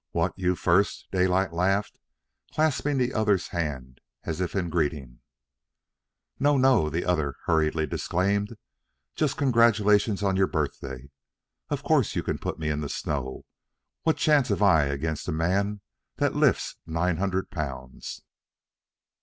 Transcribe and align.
"What? 0.13 0.33
You 0.35 0.55
first?" 0.55 1.05
Daylight 1.11 1.53
laughed, 1.53 1.99
clasping 2.55 2.97
the 2.97 3.13
other's 3.13 3.49
hand 3.49 4.01
as 4.23 4.41
if 4.41 4.55
in 4.55 4.71
greeting. 4.71 5.19
"No, 6.39 6.57
no," 6.57 6.89
the 6.89 7.05
other 7.05 7.35
hurriedly 7.45 7.85
disclaimed. 7.85 8.55
"Just 9.13 9.37
congratulations 9.37 10.23
on 10.23 10.35
your 10.37 10.47
birthday. 10.47 11.11
Of 11.69 11.83
course 11.83 12.15
you 12.15 12.23
can 12.23 12.39
put 12.39 12.57
me 12.57 12.69
in 12.71 12.81
the 12.81 12.89
snow. 12.89 13.45
What 14.01 14.17
chance 14.17 14.47
have 14.49 14.63
I 14.63 14.85
against 14.85 15.27
a 15.27 15.31
man 15.31 15.81
that 16.15 16.33
lifts 16.35 16.77
nine 16.87 17.17
hundred 17.17 17.51
pounds?" 17.51 18.23